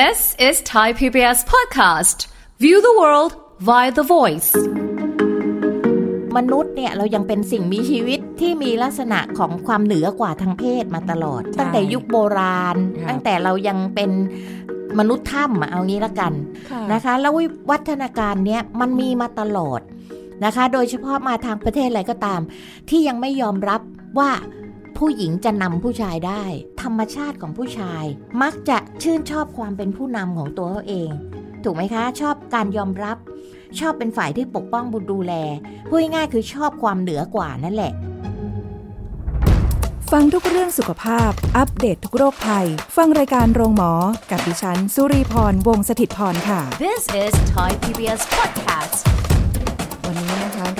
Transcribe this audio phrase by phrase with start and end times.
[0.00, 2.18] This is Thai PBS podcast.
[2.58, 3.32] View the world
[3.68, 4.50] via the voice.
[6.36, 14.10] มนุษย์เนี่ยเรายังเป็นสิ่งมีชีวิตที่มีลักษณะของความเหนือกว่าทางเพศมาตลอด ตั้งแต่ยุคโบราณครับตั้งแต่เรายังเป็น
[14.98, 16.32] มนุษย์ถ้ำอะเอางี้ละกัน
[16.92, 17.32] นะคะ แล้ว
[17.70, 19.80] วัฒนาการเนี้ยมันมีมาตลอด
[20.44, 22.40] นะคะ โดยเฉพาะมาทางประเทศอะไรก็ตาม
[22.88, 23.80] ที่ยังไม่ยอมรับ
[24.18, 24.30] ว่า
[24.98, 26.42] ผู้หญิงจะนำผู้ชายได้
[26.82, 28.04] ธรรมชาติของผู้ชาย
[28.42, 31.10] มักจะชื่นชอบความเป็นผู้นำของตัวเขาเอง
[31.64, 33.16] ถูกไหมคะ ชอบการยอมรับ
[33.80, 35.32] ชอบเป็นฝ่ายที่ปกป้องบุตรดูแล
[35.88, 37.92] พูดง่ายๆคือชอบความเหนือกว่านั่นแหละ
[40.12, 43.92] ฟังทุกเรื่องสุขภาพ อัปเดตททุกโรคภัย ฟังรายการโรงหมอ
[44.30, 49.11] กับดิฉัน สุรีพรวงศิตพรค่ะ This is Thai PBS podcast.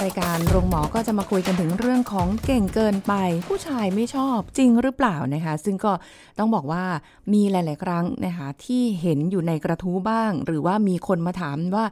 [0.02, 3.14] รายการโรงหมอก็จะมาคุยกันถึงเรื่องของเก่งเกินไป
[3.48, 5.92] ผู้ชายไม่ชอบจริงหรือเปล่านะคะ ซึ่งก็
[6.38, 6.84] ต้องบอกว่า
[7.32, 11.86] มีหลาย ๆ ครั้งนะคะที่เห็นอยู่ในกระทู้บ้าง หรือว่ามีคนมาถามว่า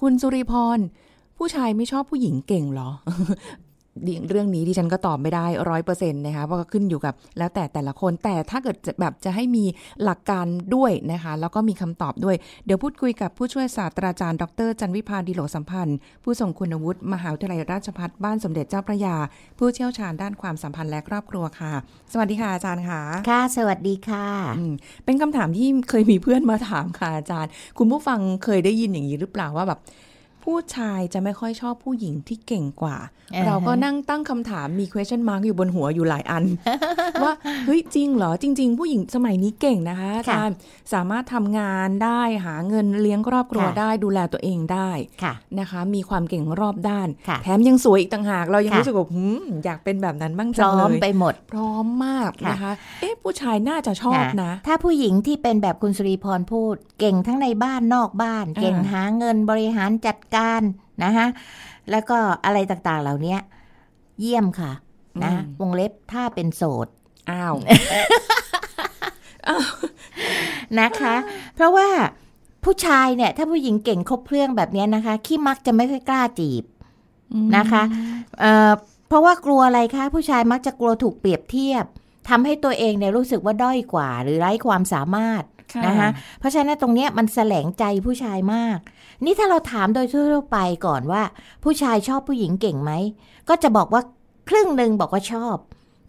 [0.00, 0.78] คุณสุริพร
[1.38, 2.90] ผู้ชายไม่ชอบผู้หญิงเก่งเหรอ
[4.28, 9.64] เรื่องนี้ดิฉันก็ตอบไม่ได้ร้อยเปอร์เซ็นต์นะคะเพราะก็ขึ้นอยู่กับ แล้วแต่แต่ละคนแต่ถ้าเกิดจะแบบจะให้มี
[10.04, 12.36] หลักการด้วยนะคะแล้วก็มีคำตอบด้วย
[12.66, 19.16] เดี๋ยวพูดคุยกับผู้ช่วยศาสตราจารย์ดรจันวิพาดีโหลสัมพันธ์ ผู้ทรงคุณวุฒิมหาวิทยาลัยราชภัฏบ้านสมเด็จเจ้าพระยา
[19.58, 21.72] ผู้เชี่ยวชาญด้านความสัมพันธ์และครอบครัวค่ะ
[22.12, 24.26] สวัสดีค่ะอาจารย์ค่ะค่ะ สวัสดีค่ะ
[24.58, 24.72] อืม
[25.04, 29.80] เป็นคำถามที่เคยมีเพื่อนมาถามค่ะอาจารย์ คุณผู้ฟังเคยได้ยินอย่างนี้หรือเปล่าว่าแบบ
[30.46, 32.96] ผู้ชายจะไม่ค่อยชอบผู้หญิงที่เก่งกว่า
[33.34, 36.44] อ่าฮะเราก็นั่งตั้งคำถามมี question mark อยู่บนหัวอยู่หลายอัน
[37.24, 37.32] ว่า
[37.66, 40.56] เฮ้ยจริงเหรอจริง ๆ ผู้หญิงสมัยนี้เก่งนะคะอาจารย์
[40.92, 44.90] สามารถทำงานได้หาเงินเลี้ยงครอบครัวค่ะได้ดูแลตัวเองได้
[45.22, 60.35] ค่ะนะคะ มีความเก่งรอบด้านค่ะแถมยังสวยอีกต่างหาก เรายังค่ะรู้สึกว่าหืมอยากเป็นแบบนั้นบ้างพจังร้อเลมยไปหมด พร้อมมากค่ะนะคะ เอ๊ะผู้ชายน่าจะชอบนะ ถ้าผู้หญิงที่เป็นแบบคุณสุริพรพูด เก่งทั้งในบ้านนอกบ้านอ่าเก่งหาเงินบริหารจัดการ
[61.04, 61.26] นะคะ
[61.90, 63.36] แล้วก็อะไรต่างๆเหล่านี้
[64.20, 64.72] เยี่ยมค่ะ
[65.24, 66.88] นะวงเล็บถ้าเป็นโสด
[67.30, 67.54] อ้าว
[70.80, 71.14] นะคะ
[71.54, 71.88] เพราะว่า
[72.64, 76.64] ผู้ชายเนี่ย ถ้าผู้หญิงเก่งครบเครื่องแบบเนี้ยนะคะขี้มักจะไม่ค่อยกล้าจีบ
[77.56, 77.82] นะคะ
[78.40, 78.72] เอ่อ
[79.08, 81.84] เพราะว่ากลัวอะไรคะ ผู้ชายมักจะกลัวถูกเปรียบเทียบ
[82.28, 85.42] ทำให้ตัวเองเนี่ยรู้สึกว่าด้อยกว่า หรือไร้ความสามารถ
[85.74, 86.08] ค่ะนะคะ
[86.38, 88.78] เพราะฉะนั้นตรงเนี้ยมันแสลงใจผู้ชายมาก
[89.24, 91.22] นี่ถ้าเราถามโดยทั่วๆไปก่อนว่า
[91.64, 92.92] ผู้ชายชอบผู้หญิงเก่งไหม
[93.48, 94.02] ก็จะบอกว่า
[94.48, 95.56] ครึ่งหนึ่งบอกว่าชอบ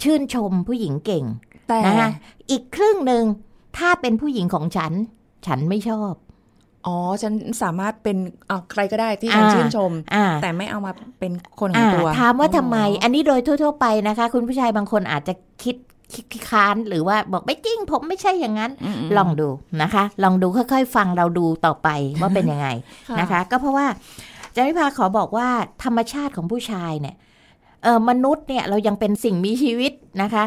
[0.04, 1.26] ชื่นชมผู้หญิงเก่ง
[1.68, 2.10] แต่นะคะ
[2.52, 3.24] อีกครึ่งหนึ่ง
[3.78, 4.92] ถ้าเป็นผู้หญิงของฉัน
[5.46, 6.14] ฉันไม่ชอบ
[6.88, 15.76] อ๋อ ฉันสามารถเป็นเอาใครก็ได้ที่ฉันอ่าชื่นชมอ่าแต่ไม่เอามาเป็นคนของอ่าตัว ถามว่าทำไมอ๋ออันนี้โดยทั่ว ๆ ไปนะคะ คุณผู้ชายบางคนอาจจะคิด
[16.14, 19.50] คิดค้านหรือว่าบอกไม่จริงผมไม่ใช่อย่างนั้นอืมๆลองดู
[19.82, 21.90] นะคะ ลองดูค่อยๆ ฟังเราดูต่อไป
[22.22, 22.68] ว่าเป็นยังไง
[23.10, 23.86] ค่ะนะคะ ก็เพราะว่า
[24.56, 25.48] จันวิภาขอบอกว่า
[25.84, 27.16] ธรรมชาติของผู้ชายเนี่ย
[27.84, 29.92] เออมนุษย์เนี่ยเรายังเป็นสิ่งมีชีวิต
[30.22, 30.44] นะคะ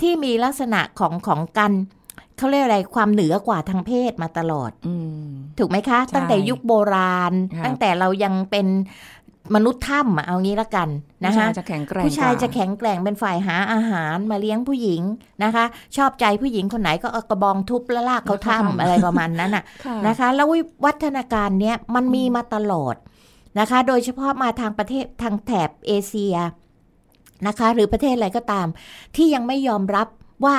[0.00, 1.72] ที่มีลักษณะของของกัน
[2.38, 4.94] เขาเรียกอะไรความเหนือกว่าทางเพศมาตลอดอื
[5.24, 8.66] มถูกไหมคะใช่ตั้งแต่ยุคโบราณครับตั้งแต่เรายังเป็น
[9.54, 10.88] มนุษย์ถ้ำอะเอางี้ละกัน
[11.24, 15.02] นะผู้ชาคะยจะแข็งแกร่งผู้ชายกว่จะแข็งแกร่งเป็นฝ่ายหาอาหารมาเลี้ยงผู้หญิง
[15.44, 15.64] นะคะ
[15.96, 20.46] ชอบใจผู้หญิงคนไหนก็เอากระบองทุบแล้วลากเขาถ้ำอะไรประมาณนั้นน่ะค่ะนะคะ แล้ว
[20.84, 22.94] วัฒนาการเนี้ยมันมีมาตลอด
[23.60, 26.36] นะคะ โดยเฉพาะมาทางประเทศทางแถบเอเชีย
[27.46, 28.66] นะคะ หรือประเทศอะไรก็ตาม
[29.16, 30.08] ที่ยังไม่ยอมรับ
[30.44, 30.56] ว่า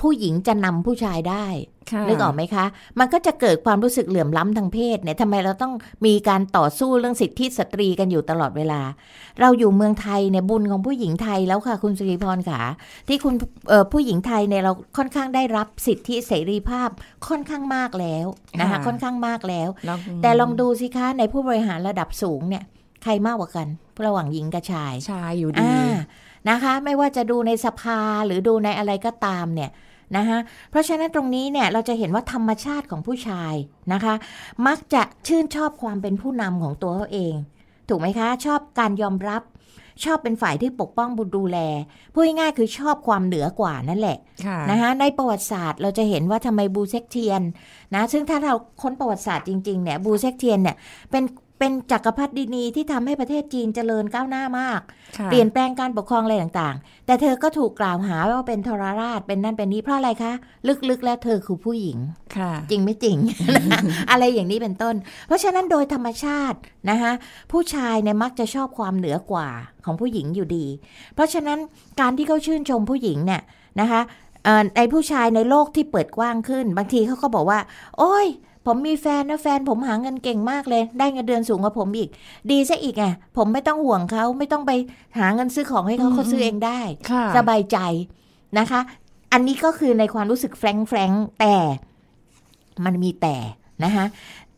[0.00, 1.46] ผู้หญิงจะนำผู้ชายได้
[1.92, 2.64] ค่ะนึกออกไหมคะ
[2.98, 5.72] มันก็จะเกิดความรู้สึกเหลื่อมล้ำทางเพศเนี่ยทำไมเราต้อง
[6.06, 8.80] มีการต่อสู้เรื่องสิทธิสตรีกันอยู่ตลอดเวลา
[9.40, 12.60] เราอยู่เมืองไทยเนี่ยบุญของผู้หญิงไทยแล้วค่ะ คุณสุริพรค่ะ
[13.08, 13.34] ที่คุณ
[13.68, 16.88] เอ่อผู้หญิงไทยเนี่ยเราค่อนข้างได้รับสิทธิเสรีภาพ
[17.28, 18.26] ค่อนข้างมากแล้ว
[18.60, 22.64] นะคะค่ะค่อนข้างมากแล้วแล้ว แต่ลองดูสิคะในผู้บริหารระดับสูงเนี่ย
[23.02, 23.66] ใครมากกว่ากัน
[24.06, 25.96] ระหว่างหญิงกับชายชายอยู่ดีอ่า
[26.50, 29.70] นะคะ ไม่ว่าจะดูในสภาหรือดูในอะไรก็ตามเนี่ย
[30.16, 30.38] นะคะ
[30.70, 33.54] เพราะฉะนั้นตรงนี้เนี่ยเราจะเห็นว่าธรรมชาติของผู้ชาย
[33.92, 34.14] นะคะ
[34.66, 37.34] มักจะชื่นชอบความเป็นผู้นำของตัวเขาเอง
[37.88, 39.42] ถูกไหมคะ ชอบการยอมรับ
[40.04, 41.58] ชอบเป็นฝ่ายที่ปกป้องบุตรดูแล
[42.12, 47.42] พูดง่ายๆคือชอบความเหนือกว่านั่นแหละค่ะนะคะในประวัติศาสตร์เราจะเห็นว่าทำไมบูเช็กเทียน
[47.94, 50.76] นะซึ่งถ้าเราค้นประวัติศาสตร์จริงๆเนี่ยบูเช็กเทียนเนี่ย
[51.10, 51.22] เป็น
[51.58, 54.80] เป็นจักรพรรดินีที่ทำให้ประเทศจีนเจริญก้าวหน้ามาก
[55.18, 60.32] ค่ะเปลี่ยนแปลงการปกครองอะไรต่างๆ แต่เธอก็ถูกกล่าวหาว่าเป็นทรราช เป็นนั่นเป็นนี้เพราะอะไรคะ
[60.90, 61.98] ลึกๆ แล้วเธอคือผู้หญิง
[62.36, 63.16] ค่ะ จริงไม่จริง
[64.10, 64.94] อะไรอย่างนี้เป็นต้น
[65.26, 66.58] เพราะฉะนั้นโดยธรรมชาติ
[66.90, 67.12] นะคะ
[67.52, 69.48] ผู้ชายเนี่ยมักจะชอบความเหนือกว่า
[69.84, 70.66] ของผู้หญิงอยู่ดี
[71.14, 71.58] เพราะฉะนั้น
[72.00, 73.42] การที่เขาชื่นชมผู้หญิงเนี่ย
[73.80, 74.00] นะคะ
[74.44, 77.60] เในผู้ชายในโลกที่เปิดกว้างขึ้น บางทีเขาก็บอกว่า
[77.98, 78.26] โอ้ย
[78.66, 82.08] ผมมีแฟนนะแฟนผมหาเงินเก่งมากเลย ได้เงินเดือนสูงกว่าผมอีก
[82.50, 83.04] ดีซะอีกไง
[83.36, 84.72] ผมไม่ต้องห่วงเขาไม่ต้องไป
[85.18, 86.80] หาเงินซื้อของให้เขาเขาซื้อเองได้
[87.36, 87.78] สบายใจ
[88.58, 88.80] นะคะ
[89.32, 91.10] อันนี้ก็คือในความรู้สึกแฟรงแฟรง
[91.40, 91.56] แต่
[92.84, 93.36] มันมีแต่
[93.84, 94.04] นะคะ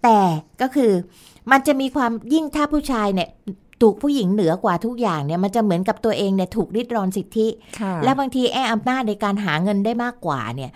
[0.03, 0.19] แต่
[0.61, 0.93] ก็คือ
[1.51, 3.29] มันจะมีความยิ่งถ้าผู้ชายเนี่ย
[3.83, 7.47] ถูกผู้หญิงเหนือกว่าทุกอย่างเนี่ยมันจะเหมือนกับตัวเองเนี่ยถูกริดรอนสิทธิ
[8.05, 10.71] และบางทีแอบอำนาจในการหาเงินได้มากกว่าเนี่ย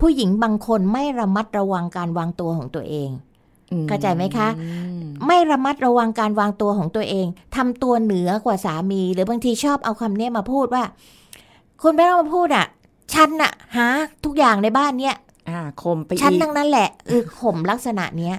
[0.00, 3.10] ผู้หญิงบางคนไม่ระมัดระวังการวางตัวของตัวเอง
[3.88, 4.48] เข้าใจไหมคะ
[5.26, 10.84] ไม่ระมัดระวังการวางตัวของตัวเองทำตัวเหนือกว่าสามี หรือบางทีชอบเอาคำนี้มาพูดว่า
[11.82, 12.66] คุณไม่ต้องมาพูดอะ
[13.14, 13.88] ฉันอะหา
[14.24, 15.16] ทุกอย่างในบ้านเนี้ย
[15.48, 18.34] อ่าข่มไปชั้นทั้งนั้นแหละเออข่มลักษณะเนี้ย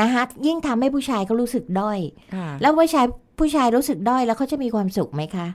[0.00, 1.98] นะคะยิ่งทำให้ผู้ชายเขารู้สึกด้อย
[2.60, 3.06] แล้วผู้ชาย
[3.38, 5.46] ผู้ชายรู้สึกด้อยแล้วเขาจะมีความสุขไหมคะ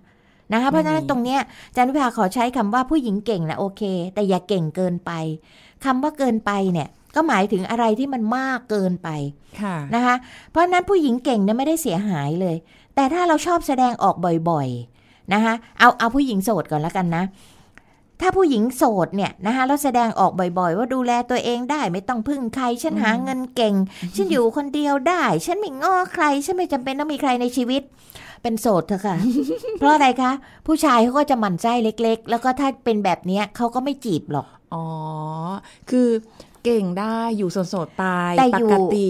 [0.53, 1.39] นะคะเพราะฉะนั้นตรงเนี้ย
[1.75, 3.81] จันพิพาขอใช้คำว่าผู้หญิงเก่งนะโอเค
[4.13, 5.11] แต่อย่าเก่งเกินไป
[5.85, 9.09] คำว่าเกินไปเนี่ยก็หมายถึงอะไรที่มันมากเกินไป
[9.95, 10.15] นะคะ
[10.51, 12.55] เพราะนั้นผู้หญิงเก่งเนี่ยไม่ได้เสียหายเลย
[12.95, 14.15] แต่ถ้าเราชอบแสดงออก
[14.49, 17.23] บ่อยๆนะคะเอาเอาผู้หญิงโสดก่อนแล้วกันนะ
[18.21, 23.73] ถ้าผู้หญิงโสดเนี่ยนะคะแล้วแสดงออกบ่อยๆ ว่าดูแลตัวเองได้ไม่ต้องพึ่งใคร ฉันหาเงินเก่ง
[24.15, 27.81] ฉันอยู่คนเดียวได้ ฉันไม่ง้อใคร ฉันไม่จำเป็นต้องมีใครในชีวิต
[28.43, 29.17] เป็นโสดเถอะค่ะ
[29.79, 30.31] เพราะอะไรคะ
[30.67, 34.85] ผู้ชายเขาก็จะหมั่นไส้เล็ก ๆ แล้วก็ถ้าเป็นแบบนี้เขาก็ไม่จีบหรอก อ๋อ
[35.89, 36.07] คือ
[36.65, 39.07] เก่งได้อยู่โสดๆตายปกติ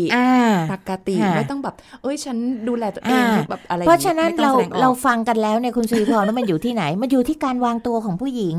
[0.74, 2.38] ปกติไม่ต้องแบบ เอ้ยฉัน
[2.68, 4.52] ดูแลตัวเองแบบอะไรเพราะฉะนั้นเรา
[4.82, 8.58] เราฟังกันแล้วเนี่ยคุณสุริพรว่ามันอยู่ที่ไหน มันอยู่ที่การวางตัวของผู้หญิง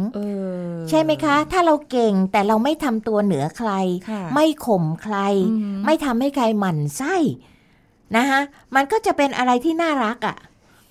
[0.88, 3.70] ใช่ไหมคะ ถ้าเราเก่งแต่เราไม่ทำตัวเหนือใคร
[4.34, 5.16] ไม่ข่มใคร
[5.86, 7.16] ไม่ทำให้ใครหมั่นไส้
[8.16, 8.40] นะคะ
[8.74, 10.36] มันก็จะเป็นอะไรที่น่ารักอะ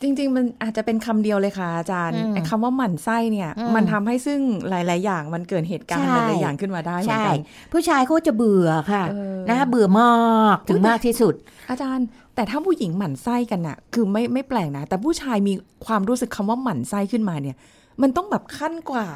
[0.06, 2.18] จริง ๆ มันอาจจะเป็นคำเดียวเลยค่ะอาจารย์
[2.50, 7.40] คำว่าหมั่นไส้เนี่ย มันทำให้ซึ่งหลาย ๆ อย่างมันเกิดเหตุการณ์หลายๆอย่างขึ้นมาได้เหมือนกัน
[7.74, 9.04] ผู้ชายเขาจะเบื่อค่ะ
[9.50, 11.34] นะคะเบื่อมากถึงมากที่สุด
[11.69, 15.54] อาจารย์แต่ถ้าผู้หญิงหมั่นไส้กันน่ะ คือไม่ไม่แปลกนะ แต่ผู้ชายมี
[15.86, 17.56] ความรู้สึกคำว่าหมั่นไส้ขึ้นมาเนี่ย
[18.01, 19.08] มันต้องแบบขั้นกว่า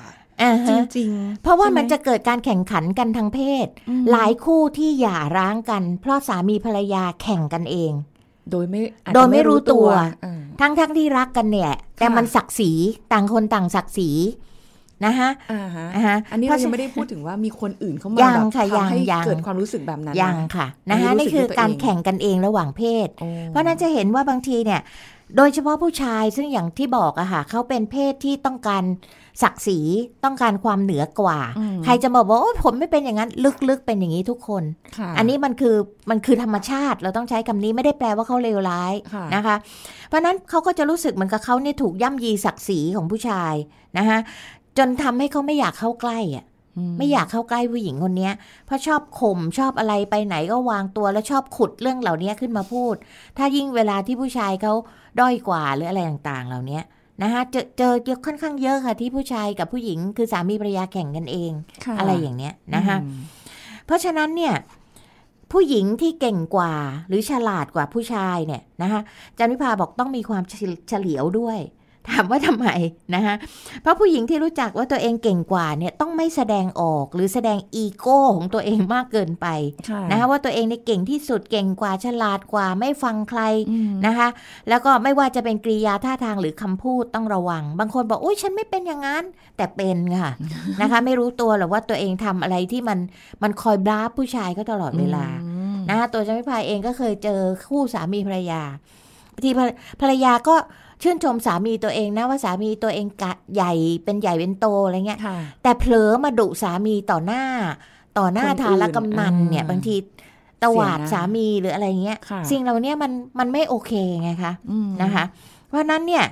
[0.69, 3.67] จริงๆ เพราะว่ามันจะเกิดการแข่งขันกันทางเพศ
[4.11, 7.91] หลายคู่ที่หย่าร้างกัน เพราะสามีภรรยาแข่งกันเอง
[8.51, 8.81] โดยไม่
[9.13, 9.87] โดยไม่รู้ตัว
[10.59, 12.71] ทั้งทั้งที่รักกันเนี่ย แต่มันศักดิ์ศรี
[13.11, 14.09] ต่างคนต่างศักดิ์ศรี
[15.05, 15.29] นะคะ
[16.31, 23.07] อันนี้เรายังไม่ได้พูดถึงว่ามีคนอื่นเข้ามาแบบทำให้เกิดความรู้สึกแบบนั้นยังค่ะนะคะนี่คือการแข่งกันเองระหว่างเพศ
[23.47, 24.81] เพราะนั้นจะเห็นว่าบางทีเนี่ย
[25.37, 28.83] โดยเฉพาะผู้ชายซึ่งอย่างที่บอกอะค่ะเขาเป็นเพศที่ต้องการ
[29.43, 29.79] ศักดิ์ศรี
[30.23, 31.39] ต้องการความเหนือกว่า
[31.83, 33.29] ใครจะบอกว่าโอ้ผมไม่เป็นอย่างนั้น
[33.69, 34.63] ลึกๆเป็นอย่างนี้ทุกคน
[35.17, 35.75] อันนี้มันคือ
[36.09, 38.93] มันคือธรรมชาติเราต้องใช้คำนี้ไม่ได้แปลว่าเขาเลวร้าย
[39.35, 39.55] นะคะ
[40.07, 43.53] เพราะนั้นเขาก็จะรู้สึกเหมือนกับเขาเนี่ยถูกย่ำยีศักดิ์ศรีของผู้ชาย
[43.97, 44.19] นะคะ
[44.77, 46.45] จนทำให้เขาไม่อยากเข้าใกล้อะ
[46.97, 48.29] ไม่อยากเข้าใกล้ผู้หญิงคนนี้
[48.65, 52.95] เพราะชอบข่มชอบอะไรไปไหนก็วางตัวแล้วชอบขุดเรื่องเหล่านี้ขึ้นมาพูด
[53.37, 54.73] ถ้ายิ่งเวลาที่ผู้ชายเขา
[55.21, 56.79] ด้อยกว่าหรืออะไรต่างๆ เหล่านี้
[57.21, 61.51] นะคะเจอเจอเยอะค่อนข้างเยอะค่ะที่ผู้ชายกับผู้หญิงคือสามีภรรยาแข่งกันเอง
[61.99, 62.97] อะไรอย่างเนี้ยนะคะ
[63.85, 64.53] เพราะฉะนั้นเนี่ย
[65.51, 66.73] ผู้หญิงที่เก่งกว่า
[67.07, 69.01] หรือฉลาดกว่าผู้ชายเนี่ยนะคะ
[69.37, 70.43] จันวิพาบอกต้องมีความ
[70.87, 71.59] เฉลียวด้วย
[72.13, 72.67] ถามว่าทำไม
[73.15, 73.35] นะคะ
[73.81, 79.47] เพราะผู้หญิงที่รู้จักว่าตัวเองเก่งกว่าเนี่ยต้องไม่แสดงออกหรือแสดงอีโก้ของตัวเองมากเกินไป
[80.11, 83.41] นะคะว่าตัวเองในเก่งที่สุดเก่งกว่าฉลาดกว่าไม่ฟังใคร
[84.05, 84.27] นะคะ
[84.69, 89.23] แล้วก็ไม่ว่าจะเป็นกริยาท่าทางหรือคำพูดต้องระวัง บางคนบอกอุ้ยฉันไม่เป็นอย่างนั้น
[89.57, 90.31] แต่เป็นค่ะ
[90.81, 92.99] นะคะ ไม่รู้ตัวหรอกว่าตัวเองทำอะไรที่มัน
[93.43, 95.25] มันคอยบล้าผู้ชายก็ตลอดเวลา
[95.89, 97.39] นะคะตัวจันพิพายเองก็เคยเจอ
[97.69, 98.63] คู่สามีภรรยา
[99.45, 99.51] ที
[100.01, 100.55] ภรรยาก็
[101.01, 105.19] ชื่นชมสามีตัวเองนะว่าสามีตัวเองกะใหญ่เป็นใหญ่เป็นโตอะไรเงี้ย
[105.63, 107.43] แต่เผลอมาดุสามีต่อหน้า
[108.17, 109.95] ต่อหน้าทารกำนันเนี่ยบางที
[110.63, 112.17] ตวาดสามีหรืออะไรเงี้ย
[112.51, 113.91] สิ่งเหล่านี้มันมันไม่โอเค
[114.21, 114.53] ไงคะ
[115.01, 115.23] นะคะ
[115.67, 116.25] เพราะนั้นเนี่ย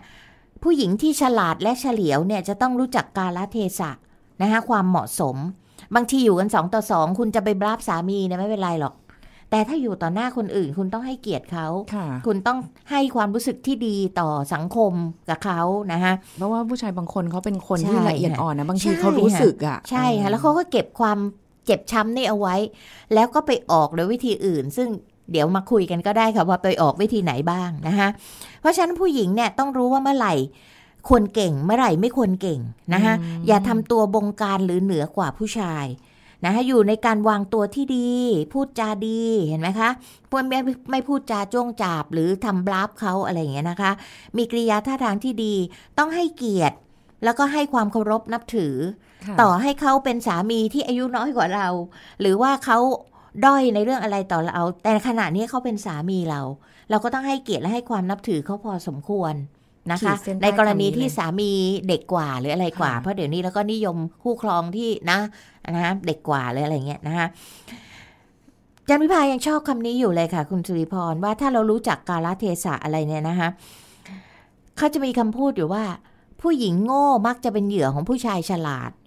[0.63, 3.91] ผู้หญิงที่ฉลาดและเฉลียวเนี่ยจะต้องรู้จักกาลเทศะ
[4.41, 5.35] นะคะความเหมาะสม
[5.95, 8.93] บางทีอยู่กันสองต่อสองคุณจะไปบลาบสามีเนี่ยไม่เป็นไรหรอก
[9.51, 11.67] แต่ถ้าอยู่ต่อหน้าคนอื่น คุณต้องให้เกียรติเขา
[12.27, 12.57] คุณต้อง
[12.91, 14.93] ให้ความรู้สึกที่ดีต่อสังคม
[15.29, 15.61] กับเขา
[15.93, 21.17] นะคะเพราะว่าผู้ชายบางคนเขาเป็นคนที่ละเอียดอ่อนนะบางทีเขารู้สึกอะใช่ค่ะแล้วเขาก็เก็บความ
[21.65, 22.55] เจ็บช้ำนี่เอาไว้
[23.13, 24.87] แล้วก็ไปออกโดยวิธีอื่น ซึ่ง
[25.31, 28.07] เดี๋ยวมาคุยกันก็ได้ค่ะว่าไปออกวิธีไหนบ้างนะคะ
[28.61, 30.33] เพราะฉะนั้นผู้หญิงเนี่ยต้องรู้ว่าเมื่อไหร่
[31.07, 32.59] ควรเก่งเมื่อไหร่ไม่ควรเก่ง
[32.93, 33.13] นะคะ
[33.47, 35.85] อย่าทำตัวบงการหรือเหนือกว่าผู้ชาย
[36.45, 38.09] นะคะอยู่ในการวางตัวที่ดี
[38.53, 39.89] พูดจาดีเห็นไหมคะ
[40.29, 40.59] พวกไม่
[40.91, 43.91] ไม่พูดจาจ้วงจาบหรือทำบลัฟเขาอะไรอย่างเงี้ยนะคะ
[44.37, 45.53] มีกริยาท่าทางที่ดี
[45.97, 46.77] ต้องให้เกียรติ
[47.23, 48.75] แล้วก็ให้ความเคารพนับถือ
[49.25, 51.67] ค่ะต่อให้เขาเป็นสามีที่อายุน้อยกว่าเรา
[52.21, 52.77] หรือว่าเขา
[53.45, 56.41] ด้อยในเรื่องอะไรต่อเรา แต่ขณะนี้เขาเป็นสามีเรา
[56.89, 59.33] เราก็ต้องให้เกียรติและให้ความนับถือเขาพอสมควร
[59.91, 61.51] นะคะขีดเส้นใต้ในกรณีคำนี้ที่เลยสามี
[61.87, 65.19] เด็กกว่าหรืออะไรกว่าค่ะเพราะเดี๋ยวนี้เราก็นิยมคู่ครองที่นะ
[65.75, 67.27] นะเด็กกว่าหรืออะไรเงี้ยนะคะ
[68.87, 73.49] จันพิพายังชอบคำนี้อยู่เลยค่ะ คุณสุริพรว่าถ้าเรารู้จักกาลเทศะอะไรเนี่ยนะคะ
[74.77, 75.83] เขาจะมีคำพูดอยู่ว่า
[76.41, 79.06] ผู้หญิงโง่มักจะเป็นเหยื่อของผู้ชายฉลาดอ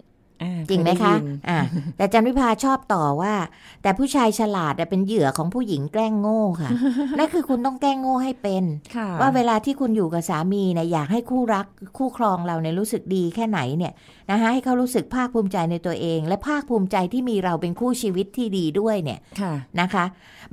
[0.69, 1.59] จริงไหมเยคะด้ยินอ่า
[1.97, 3.33] แต่จันวิพาชอบต่อว่า
[3.81, 6.69] แต่ผู้ชายฉลาดอะเป็นเหยื่อของผู้หญิงแกล้งโง่ค่ะ
[7.17, 8.63] นั่นคือคุณต้องแกล้งโง่ให้เป็น
[8.95, 11.65] ค่ะว่าเวลาที่คุณอยู่กับสามีเนี่ยอยากให้คู่รัก
[11.97, 13.93] คู่ครองเราเนี่ยรู้สึกดีแค่ไหนเนี่ย
[14.31, 20.05] นะคะให้เขารู้สึกภาคภูมิใจในตัวเอง และภาคภูมิใจที่มีเราเป็นคู่ชีวิตที่ดีด้วยเนี่ยค่ะนะคะ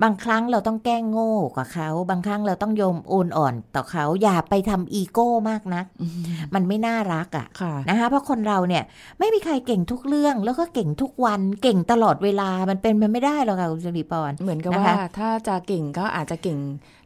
[0.03, 5.87] บางครั้งเราต้องแกล้งโง่กับเขาบางครั้งเราต้องโยมโอนอ่อนต่อเขาอย่าไปทำอีโก้มากนัก
[6.55, 8.83] มันไม่น่ารักอะค่ะนะคะเพราะคนเราเนี่ย
[9.19, 16.59] ไม่มีใครเก่งทุกเรื่องแล้วก็เก่งทุกวัน เก่งตลอดเวลามันเป็นไปไม่ได้หรอกค่ะคุณสุริพรเหมือนกับนะคะว่าถ้าจะเก่งก็อาจจะเก่ง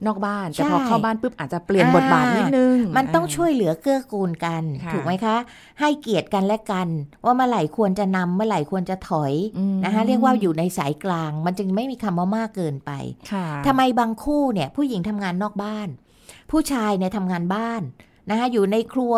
[0.07, 5.37] นอกบ้านแต่ใช่พอเข้าบ้านปุ๊บอาจจะเปลี่ยนบทบาทนิดนึง มันต้องาช่วยเหลือเกื้อกูลกันค่ะถูกไหมคะ
[5.81, 6.89] ให้เกียรติกันและกัน
[7.25, 12.91] ว่าเมื่อไหร่ควรจะนำเมื่อไหร่ควรจะถอยอืมนะคะเรียกว่าอยู่ในสายกลาง มันจึงไม่มีคำว่ามากเกินไป
[13.33, 15.89] ค่ะทำไมบางคู่เนี่ยผู้หญิงทำงานนอกบ้าน
[16.51, 17.83] ผู้ชายเนี่ยทำงานบ้าน
[18.31, 19.15] นะคะอยู่ในครัว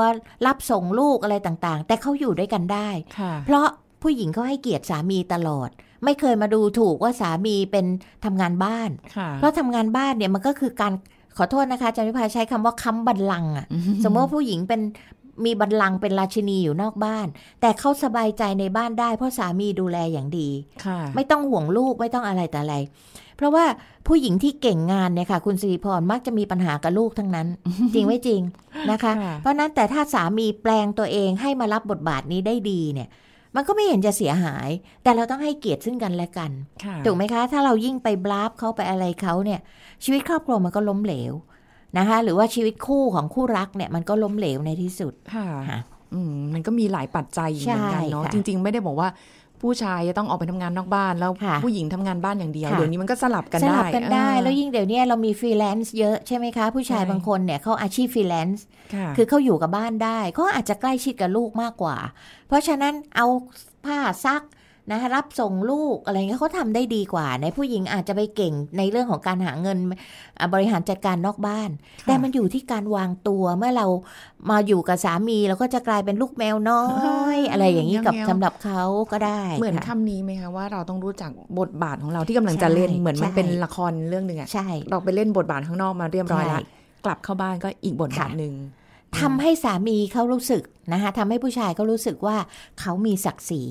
[0.46, 3.66] รับส่งลูกอะไรต่างๆ แต่เขาอยู่ด้วยกันได้ค่ะเพราะ
[4.02, 5.70] ผู้หญิงเขาให้เกียรติสามีตลอด
[6.04, 7.86] ไม่เคยมาดูถูกว่าสามีเป็น
[8.24, 10.92] ทำงานบ้านค่ะเพราะทำงานบ้านเนี่ยมันก็คือการ
[11.36, 13.66] ขอโทษนะคะอาจารย์วิภาใช้คำว่าค้ำบัลลังก์อะ
[14.04, 14.80] สมมติว่าผู้หญิงเป็น
[15.44, 17.26] มีบัลลังก์เป็นราชินีอยู่นอกบ้าน
[17.60, 20.48] แต่เขาสบายใจในบ้านได้ เพราะสามีดูแลอย่างดี
[20.84, 22.74] ค่ะไม่ต้องห่วงลูกไม่ต้องอะไรแต่อะไร
[23.36, 23.64] เพราะว่า
[24.06, 27.46] ผู้หญิงที่เก่งงานเนี่ยค่ะ คุณสิริพรมักจะมีปัญหากับลูกทั้งนั้น
[27.94, 28.40] จริงไม่จริง
[28.90, 33.08] นะคะค่ะเพราะฉะนั้นแต่ถ้าสามีแปลงตัวเองให้มารับบทบาทนี้ได้ดีเนี่ย
[33.56, 34.68] มันก็ไม่เห็นจะเสียหาย
[35.02, 36.50] แต่เราต้องให้เกียรติซึ่งกันและกัน
[36.84, 39.60] ค่ะถูกไหมคะ ถ้าเรายิ่งไป bluff เขาไปอะไรเขาเนี่ย
[40.04, 41.32] ชีวิตครอบครัวมันก็ล้มเหลว
[41.98, 45.78] นะคะ หรือว่าชีวิตคู่ของคู่รักเนี่ยมันก็ล้มเหลวในที่สุดค่ะค่ะ
[46.14, 49.08] อืมมันก็มีหลายปัจจัยอยู่เหมือนกันเนาะใช่ค่ะจริง ๆ ไม่ได้บอกว่า
[49.62, 61.96] ผู้ชายจะต้องออกไปทำงานนอกบ้าน แล้วค่ะผู้หญิงทำงานบ้านอย่างเดียวค่ะเดี๋ยวนี้มันก็สลับกันสได้ลับกันได้เออแล้วยิ่งเดี๋ยวนี้เรามีฟรีแลนซ์เยอะใช่ไหมคะ ผู้ชายใช่บางคนเนี่ยเขาอาชีพฟรีแลนซ์ค่ะคือเขาอยู่กับบ้านได้เขาอาจจะใกล้ชิดกับลูกมากกว่า
[62.48, 63.26] เพราะฉะนั้นเอา
[63.84, 64.42] ผ้าซัก
[64.90, 69.78] นะคะรับส่งลูกอะไรเงี้ยเขาทำได้ดีกว่า ในผู้หญิงอาจจะไปเก่งในเรื่องของการหาเงิน
[70.40, 73.86] อะบริหารจัดการนอกบ้านค่ะแต่มันอยู่ที่การวางตัวเมื่อเรา
[74.50, 76.84] มาอยู่กับสามีเราก็จะกลายเป็นลูกแมวน้อ
[77.36, 86.70] ย อะไรอย่างนี้กับยังไงสำหรับเขาก็ได้ เหมือนค่ะคำนี้ไหมคะว่าเราต้องรู้จักบทบาทของเราที่กำลังจะเล่นใช่เหมือนมันใช่เป็นละครเรื่องหนึ่งอะใช่เราไปเล่นบทบาทข้างนอกมาเรียบร้อยแล้วใช่
[87.04, 88.54] กลับเข้าบ้านก็อีกบทบาทค่ะหนึ่ง
[89.20, 92.36] ทำให้สามีเขารู้สึกนะคะทำให้ผู้ชายเขารู้สึกว่า
[92.80, 93.62] เขามีศักดิ์ศรี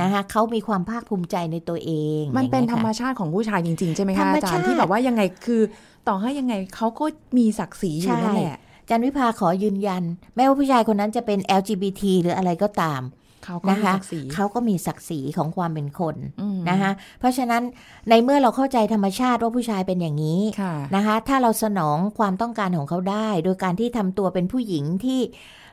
[0.00, 5.62] นะคะเขามีความภาคภูมิใจในตัวเอง มันเป็นอย่างธรงี้ยรมค่ะชาติของผู้ชายจริง ๆ ใช่ไหมธรคะรมอาจารย์ชาติที่แบบว่ายังไงคือ
[6.08, 7.04] ต่อให้ยังไงเขาก็
[7.38, 10.02] มีศักดิ์ศรีอยู่นั่นแหละจันวิภาขอยืนยัน
[10.36, 13.21] แม้ว่าผู้ชายคนนั้นจะเป็น LGBT หรืออะไรก็ตามเขาก็
[13.70, 17.62] นะมีคะศักดิ์ศรีเขาก็มีศักดิ์ศรีของความเป็นคนอืมนะคะเพราะฉะนั้น
[18.08, 25.20] ในเมื่อเราเข้าใจธรรมชาติว่าผู้ชายเป็นอย่างนี้ค่ะนะคะถ้าเราสนองความต้องการของเขาได้ โดยการที่ทำตัวเป็นผู้หญิงที่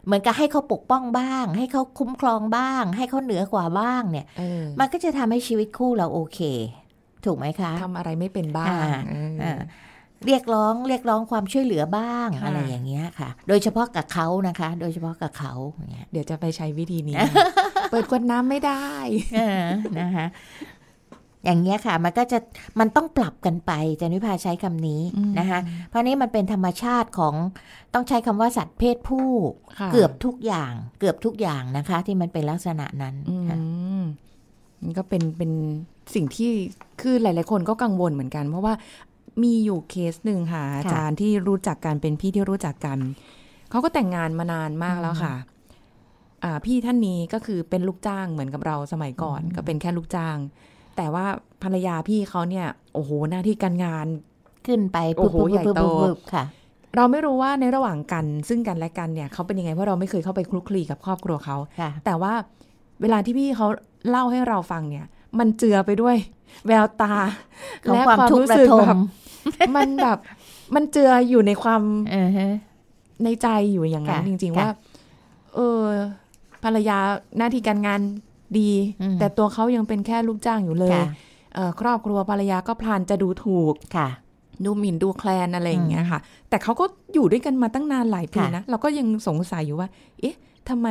[0.06, 6.40] เหมือนกับให้เขาปกป้องบ้าง ให้เขาคุ้มครองบ้าง ให้เขาเหนือกว่าบ้างเนี่ยเออมันก็จะทำให้ชีวิตคู่เราโอเค
[7.26, 8.76] ถูกไหมคะทำอะไรไม่เป็นบ้าง
[9.44, 9.60] อ่า
[10.22, 17.22] เออออ่าเรียกร้องเรียกร้องความช่วยเหลือบ้างค่ะอะไรอย่างเงี้ยค่ะ โดยเฉพาะกับเขานะคะ โดยเฉพาะกับเขาอย่างเงี้ยเดี๋ยวจะไปใช้วิธีนี้
[17.92, 18.86] เปิดขวดน้ำไม่ได้
[19.36, 19.66] เออ
[20.00, 20.28] นะคะ
[21.46, 22.40] อย่างเงี้ยค่ะ มันก็จะ
[22.80, 25.60] มันต้องปรับกันไปจันวิภาใช้คำนี้อืมนะคะ
[25.90, 27.34] เพราะนี้มันเป็นธรรมชาติของ
[27.94, 29.30] ต้องใช้คำว่าสัตว์เพศผู้
[29.80, 33.58] ค่ะเกือบทุกอย่าง เกือบทุกอย่างนะคะ ที่มันเป็นลักษณะนั้นอืค่ะ
[34.02, 34.04] ม
[34.84, 35.52] มันก็เป็นเป็น
[36.16, 36.52] สิ่งที่
[37.02, 38.74] คือหลาย ๆ คนก็กังวลเหมือนกัน เพราะว่า
[39.44, 42.98] มีอยู่เคสหนึ่งค่ะ อาจารย์ที่รู้จักกันเป็นพี่ที่รู้จักกัน
[43.70, 45.36] เขาก็แต่งงานมานานมากแล้วค่ะ
[46.44, 50.38] อ่า พี่ท่านนี้ก็คือเป็นลูกจ้างเหมือนกับเราสมัยก่อน ก็เป็นแค่ลูกจ้าง
[50.98, 51.26] แต่ว่า
[51.64, 54.08] ภรรยาพี่เขาเนี่ย โอ้โหหน้าที่การงาน
[54.68, 56.46] ขึ้นไปโอ้โหใหญ่โตปึ๊บๆๆๆค่ะ
[56.96, 62.34] เราไม่รู้ว่าในระหว่างกันซึ่งกันและกันเนี่ยเขาเป็นยังไงเพราะเราไม่เคยเข้าไปคลุกคลีกับครอบครัวเขาค่ะแต่ว่า
[63.02, 63.68] เวลาที่พี่เขา
[64.10, 65.06] เล่าให้เราฟังเนี่ย
[65.40, 66.16] มันเจือไปด้วย
[66.68, 67.14] แววตา
[67.84, 68.96] ของและความทุกข์ระสึกทแบบ
[69.48, 70.18] มมันแบบ
[70.76, 71.82] มันเจืออยู่ในความ
[72.12, 72.52] เออฮะ
[73.24, 74.70] ในใจอยู่อย่างนั้นค่ะจริงๆค่ะว่า
[75.56, 75.84] เออ
[76.64, 76.98] ภรรยา
[77.38, 78.02] หน้าที่การงาน
[78.60, 78.70] ดี
[79.02, 81.08] อืมแต่ตัวเขายังเป็นแค่ลูกจ้างอยู่เลยค่ะ
[81.56, 84.10] เออครอบครัวภรรยาก็พลานจะดูถูกค่ะ
[84.66, 86.20] ดูหมิ่นดูแคลนอะไรอย่างเงี้ยค่ะ
[86.50, 90.36] แต่เขาก็อยู่ด้วยกันมาตั้งนานหลายปีค่ะนะเราก็ยังสงสัยอยู่ว่า เอ๊ะ
[90.70, 90.88] ทำไม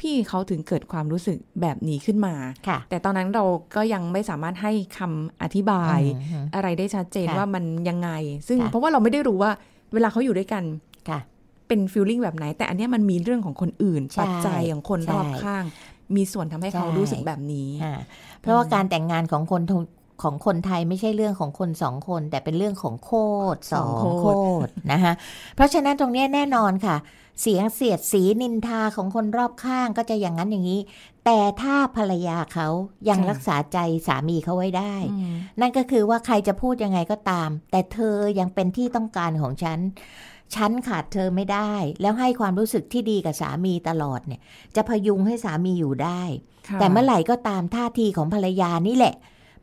[0.00, 2.34] พี่เขาถึงเกิดความรู้สึกแบบนี้ขึ้นมา
[2.68, 3.44] ค่ะแต่ตอนนั้นเรา
[3.76, 8.10] ก็ยังไม่สามารถให้คำอธิบายอืมอะไรได้ชัดเจนค่ะว่ามันยังไง
[8.48, 9.50] ซึ่งค่ะเพราะว่าเราไม่ได้รู้ว่า
[9.94, 10.64] เวลาเขาอยู่ด้วยกัน
[11.08, 11.20] ค่ะ
[11.68, 15.64] เป็นฟีลลิ่งแบบไหน แต่อันเนี้ยมันมีเรื่องของคนอื่นใช่ปัจจัยของคนรอบใช่ข้าง
[16.16, 17.94] มีส่วนทำให้เขาใช่รู้สึกแบบนี้อ่า
[18.40, 19.82] เพราะว่าการแต่งงานของคนทง
[20.22, 23.12] ของคนไทยไม่ใช่เรื่องของคนสองคน แต่เป็นเรื่องของโค
[23.54, 25.12] ตรสองสองโคตรโคตรนะคะ
[25.54, 26.96] เพราะฉะนั้นตรงเนี้ยแน่นอนค่ะ
[27.40, 30.80] เสียงเสียดสีนินทาของคนรอบข้างก็จะอย่างนั้นอย่างนี้
[31.24, 32.68] แต่ถ้าภรรยาเขา
[33.08, 39.78] ยังรักษาใจสามีเขาไว้ได้อืมนั่นก็คือว่าใครจะพูดยังไงก็ตาม แต่เธอยังเป็นที่ต้องการของฉัน
[40.54, 44.40] ฉันขาดเธอไม่ได้ แล้วให้ความรู้สึกที่ดีกับสามีตลอดเนี่ย
[44.76, 46.22] จะพยุงให้สามีอยู่ได้
[46.68, 49.14] ค่ะแต่เมื่อไหร่ก็ตามท่าทีของภรรยานี่แหละ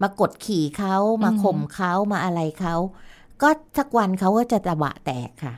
[0.01, 2.75] มากดขี่เขามาอืมข่มเขามาอะไรเขา
[3.41, 5.55] ก็สักวันเขาก็จะตะบะแตกค่ะค่ะ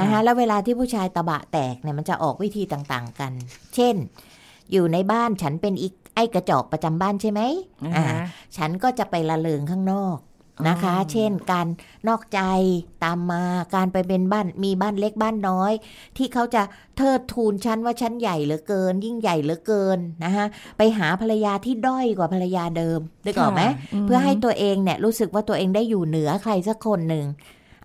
[0.00, 3.32] นะคะแล้วเวลาที่ผู้ชายตะบะแตกเนี่ยมันจะออกวิธีต่างๆกัน
[3.74, 3.96] เช่น
[4.72, 7.40] อยู่ในบ้านฉันเป็นอีกไอ้กระจอกประจำบ้านใช่ไหม
[7.84, 8.06] อ่าอ่า
[8.56, 10.18] ฉันก็จะไปละเลงข้างนอก
[10.68, 11.66] นะคะอ๋อเช่นการ
[12.08, 12.40] นอกใจ
[13.04, 13.44] ตามมา
[13.74, 15.72] การไปเป็นบ้านมีบ้านเล็กบ้านน้อย
[16.16, 16.62] ที่เขาจะ
[16.96, 20.46] เทิดทูนฉันว่าฉันใหญ่เหลือเกิน ยิ่งใหญ่เหลือเกินนะคะ
[20.78, 27.26] ไปหาภรรยาที่ด้อยกว่าภรรยาเดิมได้ก่อนไหมค่ะเพื่อให้ตัวเองเนี่ยรู้สึกว่าตัวเองได้อยู่เหนือใครสักคนหนึ่ง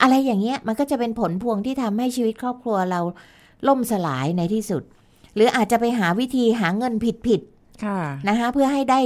[0.02, 3.02] อะไรอย่างเงี้ยมันก็จะเป็นผลพวงที่ทำให้ชีวิตครอบครัวเรา
[3.68, 4.84] ล่มสลายในที่สุด
[5.36, 6.94] หรืออาจจะไปหาวิธีหาเงิน
[7.28, 9.00] ผิดๆค่ะนะคะเพื่อให้ได้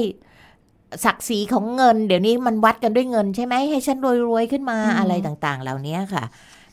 [1.05, 6.23] ศักดิ์ศรีของเงิน เดี๋ยวนี้มันวัดกันด้วยเงินใช่ไหมให้ฉันรวยๆขึ้นมาอืมอะไรต่างๆ เหล่านี้ค่ะ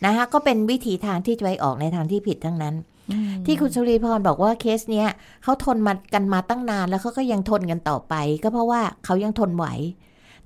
[0.05, 2.75] นะคะก็เป็นวิธีทางที่จะไปออกในทางที่ผิดทั้งนั้น
[3.13, 5.09] อืมที่คุณสุริพรบอกว่าเคสเนี้ย
[5.43, 9.67] เขาทนมากันมาตั้งนานแล้วเขาก็ยังทนกันต่อไป ก็เพราะว่าเขายังทนไหว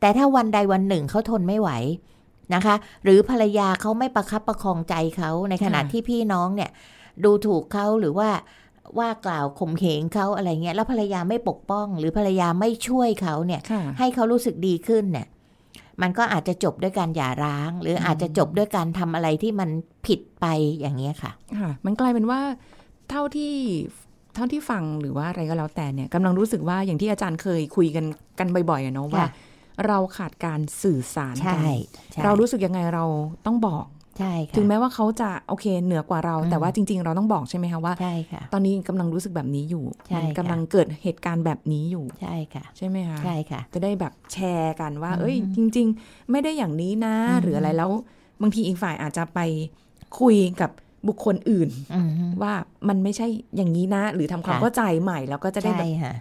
[0.00, 1.70] แต่ถ้าวันใดวันหนึ่งเขาทนไม่ไหว
[2.54, 6.70] นะคะ หรือภรรยาเขาไม่ประคับประคองใจเขาในขณะค่ะที่พี่น้องเนี่ย
[7.24, 8.28] ดูถูกเขาหรือว่า
[8.98, 15.26] ว่ากล่าวข่มเหงเขาอะไรเงี้ย แล้วภรรยาไม่ปกป้อง หรือภรรยาไม่ช่วยเขาเนี่ยค่ะให้เขารู้สึกดีขึ้นเนี่ย
[16.02, 19.70] มันก็อาจจะจบด้วยการหย่าร้าง หรืออาจจะจบด้วยการทำอะไรที่มัน
[20.06, 20.46] ผิดไป
[20.78, 22.40] อย่างเงี้ยค่ะ ค่ะ มันกลายเป็นว่า
[23.10, 23.54] เท่าที่
[24.34, 28.04] เท่าที่ฟังหรือว่าอะไรก็แล้วแต่เนี่ยกำลังรู้สึกว่าอย่างที่อาจารย์เคยคุยกัน
[28.38, 29.28] กันบ่อยๆอะเนาะว่าค่ะ
[29.86, 31.64] เราขาดการสื่อสารใช่กัน
[32.12, 33.04] ใช่เรารู้สึกยังไงเรา
[33.46, 33.84] ต้องบอก
[34.18, 47.90] ใช่ค่ะถึงแม้ว่าเขาจะโอเคเหนือกว่าเราอืมแต่ว่าจริง ๆ เราต้องบอกใช่ไหมคะว่าใช่ค่ะตอนนี้กำลังรู้สึกแบบนี้อยู่ใช่มันค่ะกำลังเกิดเหตุการณ์แบบนี้อยู่ใช่ค่ะ ใช่ไหมคะใช่ค่ะ จะได้แบบแชร์กันว่าอืมเอ้ย จริง ๆ ไม่ได้อย่างนี้นะอืมหรืออะไรแล้ว
[48.42, 49.40] บางทีอีกฝ่ายอาจจะไป
[50.20, 50.70] คุยกับ
[51.08, 52.06] บุคคลอื่นอืม
[52.42, 52.52] ว่า
[52.88, 56.14] มันไม่ใช่อย่างนี้นะ หรือทำความค่ะเข้าใจใหม่แล้วก็จะได้ใช่แบบค่ะ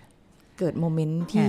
[0.59, 1.47] เกิดโมเมนต์ที่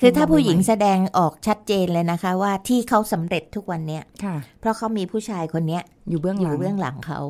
[0.00, 7.20] คือถ้าผู้หญิงใม่แสดงออกชัดเจนเลยนะคะ ว่าที่เขาสำเร็จทุกวันเนี้ยๆค่ะเพราะเขามีผู้ชายคนเนี้ยอยู่เบื้องอหลัยู่งเบื้องหลังเขา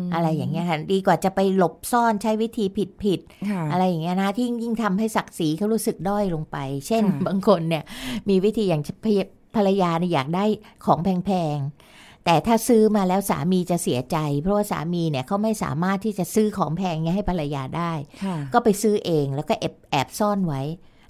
[0.00, 6.56] มอะไรอย่างเงี้ยค่ะดีกว่าจะไปหลบซ่อนใช้วิธีผิดผิดๆค่ะอะไรอย่างเงี้ยนะที่ยิ่งทำให้ศักดิ์ศรีเขารู้สึกด้อยลงไป
[6.86, 7.84] เช่นค่ะบางคนเนี่ย
[8.28, 9.20] มีวิธีอย่างภรรย
[9.56, 10.44] ภรรยาเนี่ยอยากได้
[10.84, 17.92] ของแพงๆ แต่ถ้าซื้อมาแล้วสามีจะเสียใจ เพราะว่าสามีเนี่ยเขาไม่สามารถที่จะซื้อของแพงเงี้ยให้ภรรยาได้
[18.24, 20.62] ค่ะก็ไปซื้อเองแล้วก็แอบแอบซ่อนไว้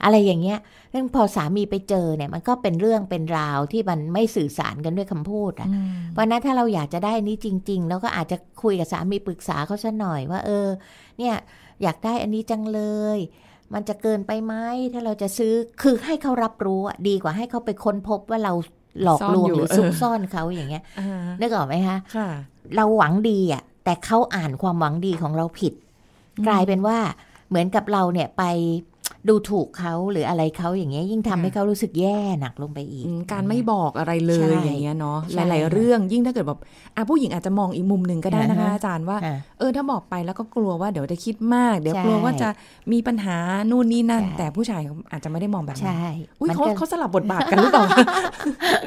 [0.05, 0.59] อะไรอย่างเงี้ย
[0.91, 10.69] เรื่องพอสามีไปเจอเนี่ยมันก็เป็นเรื่องเป็นราวที่มันไม่สื่อสารกันด้วยคำพูดอะอืมเพราะฉะนั้นถ้าเราอยากจะได้อันนี้จริง ๆ แล้วก็อาจจะคุยกับสามีปรึกษาเขาซะหน่อยว่า เออ
[11.19, 11.35] เนี่ย
[11.83, 12.81] อยากได้อันนี้จังเล
[13.17, 13.19] ย
[13.75, 14.55] มันจะเกินไปไหม
[14.93, 18.53] ถ้าเราจะซื้อคือให้เขารับรู้อะดีกว่าให้เขาไปค้นพบว่าเรา
[19.03, 22.29] หลอกลวงหรือซุกซ่อนเขาอย่างเงี้ยอ่านึกออกไหมคะค่ะ
[22.77, 25.73] เราหวังดีอะแต่เขาอ่านความหวังดีของเราผิด
[26.47, 26.99] กลายเป็นว่า
[27.49, 28.43] เหมือนกับเราเนี่ยไป
[29.29, 36.61] ดูถูกเขาหรืออะไรเขาอย่างเงี้ยยิ่งทำให้เขารู้สึกแย่หนักลงไปอีกอืมการไม่บอกอะไรเลใช่ยอย่างเงี้ยเนาะใช่หลาย ๆ เรื่องยิ่งถ้าเกิดแบบ
[36.97, 42.49] อะผู้หญิงอาจจะมองอีกมุมหนึ่งก็ได้นะคะอ่าฮะอาจารย์ว่าอะเออถ้าบอกไปแล้วก็กลัวว่าเดี๋ยวจะคิดมาก เดี๋ยวใช่กลัวว่าจะ
[42.93, 43.37] มีปัญหา
[43.71, 46.05] นู่นนี่นั่นใช่แต่ผู้ชายเขาอาจจะไม่ได้มองแบบนั้นใช่
[46.41, 47.85] อุ้ยมันเขาก็เขาสลับบทบาทกันหรือเปล่า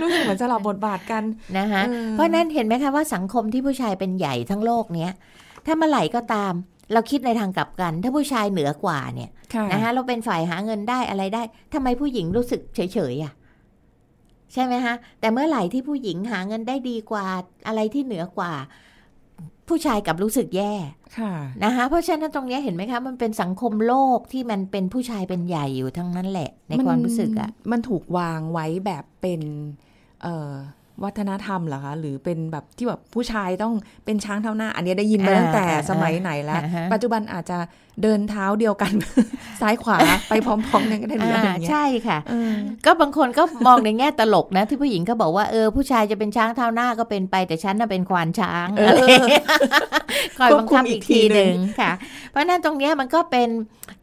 [0.01, 1.23] รู้สึกเหมือนสลับบทบาทกัน
[1.57, 5.11] นะคะเออเพราะฉะนั้นเห็นไหมคะว่าสังคมที่ผู้ชายเป็นใหญ่ทั้งโลกเนี้ย
[5.65, 6.53] ถ้าเมื่อไหร่ก็ตาม
[6.93, 11.43] เราคิดในทางกลับกัน ถ้าผู้ชายเหนือกว่าเนี่ยค่ะนะคะเราเป็นฝ่ายหาเงินได้อะไรได้
[11.73, 13.33] ทำไมผู้หญิงรู้สึกเฉยๆอะ
[14.53, 17.25] ใช่ไหมคะแต่เมื่อไหร่ที่ผู้หญิงหาเงินได้ดีกว่า
[17.67, 18.53] อะไรที่เหนือกว่า
[19.67, 20.73] ผู้ชายกลับรู้สึกแย่
[21.17, 29.41] ค่ะนะคะเพราะฉะนั้นตรงเนี้ยเห็นไหมคะ มันเป็นสังคมโลกที่มันเป็นผู้ชายเป็นใหญ่อยู่ทั้งนั้นแหละ ในความรู้สึกอะมันถูกวางไว้แบบเป็น
[30.23, 30.51] เออ
[31.03, 33.73] วัฒนธรรมเหรอคะ หรือเป็นแบบที่แบบผู้ชายต้อง
[34.05, 36.61] เป็นช้างเท้าหน้า อันนี้ได้ยินมาตั้งแต่สมัยไหนแล้ว
[36.93, 37.57] ปัจจุบันอาจจะ
[38.03, 38.93] เดินเท้าเดียวกัน
[39.61, 39.97] ซ้ายขวา
[40.29, 42.53] ไปพร้อมๆกันก็ได้หรืออะไรอย่างเงี้ยใช่ค่ะเออ
[42.85, 49.45] ก็บางคนก็มองในแง่ตลกนะ ที่ผู้หญิงก็บอกว่าเออผู้ชายจะเป็นช้างเท้าหน้าก็เป็นไปแต่ฉันน่ะเป็นควานช้างเอออะไรอย่างเงี้ย
[50.37, 51.91] คอยบังคับควบคุมอีอีกกทีทีหหนึ่นึ่งงค่ะ
[52.31, 53.49] เพราะฉะนั้นตรงเนี้ยมันก็เป็น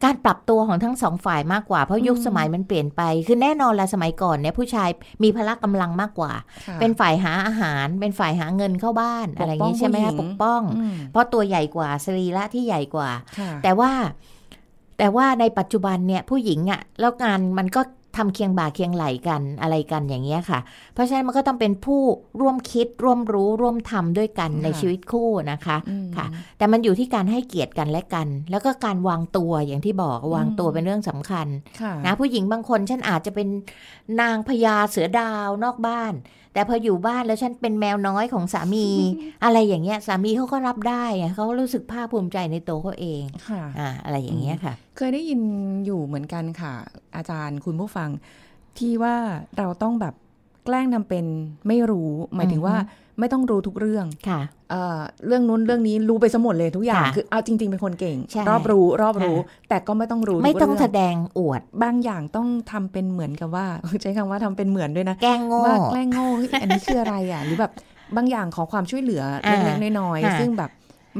[0.03, 4.89] การปรับตัวของทั้งสองฝ่ายมากกว่าเพราะยุคอืมสมัยมันเปลี่ยนไปคือแน่นอนละสมัยก่อนเนี่ยผู้ชาย
[5.23, 6.31] มีพละกำลังมากกว่า
[6.67, 13.91] ค่ะเป็นฝ่ายหาอาหาร เป็นฝ่ายหาเงินเข้าบ้านปกป้องอะไรอย่างนี้ใช่ไหมผู้หญิคะงปกป้องอืมเพราะตัวใหญ่กว่าสรีระที่ใหญ่กว่าค่ะแต่ว่า
[14.97, 17.81] แต่ว่าในปัจจุบันเนี่ยผู้หญิงอะ่ะแล้วงานมันก็
[18.17, 20.59] ทำเคียงบ่าเคียงไหลกันอะไรกันอย่างเงี้ยค่ะ
[20.93, 22.01] เพราะฉะนั้นมันก็ต้องเป็นผู้
[22.41, 26.25] ร่วมคิดร่วมรู้ร่วมทำด้วยกันในค่ะชีวิตคู่นะคะอืมค่ะ
[26.57, 31.47] แต่มันอยู่ที่การให้เกียรติกันและกัน แล้วก็การวางตัวอย่างที่บอกวางตัวเป็นเรื่องสำคัญ
[31.81, 33.47] ค่ะนะผู้หญิงบางคนฉันอาจจะเป็น
[34.21, 36.13] นางพญาเสือดาวนอกบ้าน
[36.53, 38.87] แต่พออยู่บ้านแล้วฉันเป็นแมวน้อยของสามี
[39.43, 45.41] อะไรอย่างเงี้ยสามีเขาก็รับได้ไงเขารู้สึกภาคภูมิใจในตัวเขาเองค่ะอ่าอะไรอย่างเงี้ยค่ะ เคยได้ยิน
[45.85, 46.73] อยู่เหมือนกันค่ะ
[47.15, 48.09] อาจารย์คุณผู้ฟัง
[48.77, 49.15] ที่ว่า
[49.57, 50.15] เราต้องแบบ
[50.65, 51.25] แกล้งทำเป็น
[51.67, 52.75] ไม่รู้ หมายถึงว่า
[53.19, 63.65] ไม่ต้องรู้ทุกเรื่องค่ะเอ่อเรื่องนู้นเรื่องนี้รู้ไปสมดเลยทุกอย่างค่ะคือเอาจริง ๆ เป็นคนเก่งใช่รอบรู้รอบรู้ค่ะแต่ก็ไม่ต้องรู้ ไม่ต้องทุกแสเรื่ดงอวด บางอย่างต้องทำเป็นเหมือนกับว่า
[64.01, 67.71] ใช้คำว่าทำเป็นเหมือนด้วยนะ แกล้งโง่ว่าแกล้งโง่เฮ้ยอันนี้คืออะไรอะ หรือแบบ
[68.15, 70.71] บางอย่างขอความช่วยเหลืออ่าเล็กๆน้อยค่ะๆซึ่งแบบ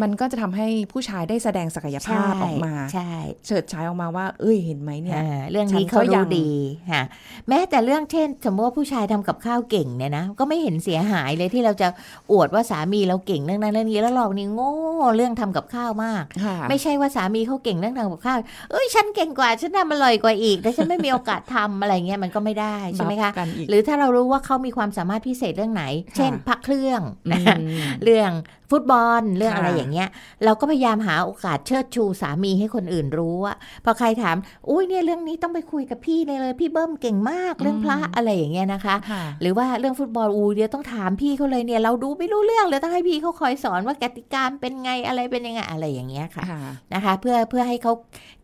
[0.01, 3.11] มันก็จะทำให้ผู้ชายได้แสดงศักยภาพออกมาใช่
[3.45, 6.49] เฉิดฉายออกมาว่า เอ้ยเห็นไหมเนี่ยอ่าเรื่องฉันี้นก็เขายัรู้งดี
[6.91, 7.03] ค่ะ
[7.49, 11.87] แม้แต่เรื่องเช่น สมมติว่าผู้ชายทำกับข้าวเก่งเนี่ยนะก็ไม่เห็นเสียหายเลยที่เราจะ
[12.31, 14.71] อวดว่าสามีเราเก่งเรื่องนั้นเรื่องนี้แล้วเรานี่โง่
[15.15, 18.37] เรื่องทำกับข้าวมากค่ะไม่ใช่ว่าสามีเขาเก่งเรื่องทำกับข้าว
[18.71, 25.83] เอ้ยฉันเก่งกว่าฉันทำอร่อยกว่าอีก แต่ฉันไม่มีโอกาสทำอะไรเงี้ยมันก็ไม่ได้ใช่ไหมคะบัฟกันอีกหรือถ้าเรารู้ว่าเขามีความสามารถพิเศษเรื่องไหน
[26.17, 27.59] เช่นพักเครื่องอืนะม
[28.03, 28.31] เรื่อง
[28.73, 30.07] ฟุตบอลเรื่องค่ะอะไรอย่างเงี้ย
[30.45, 33.55] เราก็พยายามหาโอกาสเชิดชูสามีให้คนอื่นรู้ว่า
[33.85, 34.35] พอใครถาม
[34.69, 46.61] อุ้ยเนี่ยเรื่องนี้ต้องไปคุยกับพี่เลยเลย พี่เบิ้มเก่งมากเรื่องพระอะไรอย่างเงี้ยนะคะค่ะหรือว่าเรื่องฟุตบอลอูเดี๋ยวต้องถามพี่เขาเลยเนี่ยเราดูไม่รู้เรื่องเลยต้องให้พี่เขาคอยสอนว่ากติกาเป็นไงอะไรเป็นยังไงอะไรอย่างเงี้ยค่ะค่ะ
[46.93, 47.93] นะคะ เพื่อเพื่อให้เขา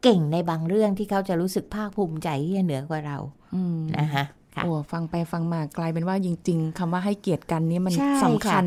[0.04, 3.18] เก่งในบางเรื่องที่เขาจะรู้สึกภาคภูมิใจที่จะเหนือกว่าเรา
[3.56, 4.24] อืมนะคะ
[4.60, 8.66] ค่ะโอ้ฟังไปฟังมากลายเป็นว่าจริง ๆคำว่าให้เกียรติกันนี่มันใช่สำคัญ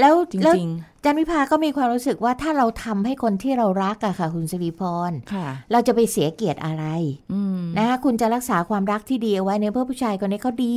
[0.00, 0.70] แล้วจแล้วริง
[1.04, 6.84] จันวิภาก็มีความรู้สึกว่าถ้าเราทำให้คนที่เรารักอะค่ะ คุณสิริพรๆค่ะเราจะไปเสียเกียรติอะไร
[7.32, 10.76] อืมนะคะคุณจะรักษาความรักที่ดีเอาไว้เนี่ยเพื่อผู้ชายคนนี้เขาดี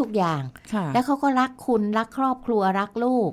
[0.00, 0.42] ทุกอย่าง
[0.74, 3.30] ค่ะแล้วเขาก็รักคุณรักครอบครัวรักลูก